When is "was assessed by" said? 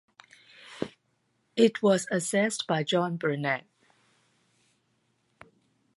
1.83-2.81